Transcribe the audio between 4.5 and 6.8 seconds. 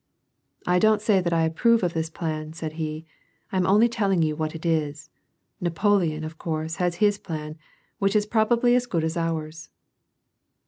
it is. Napoleon, of course,